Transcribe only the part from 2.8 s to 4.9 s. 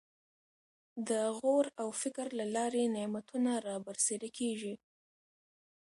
نعمتونه رابرسېره کېږي.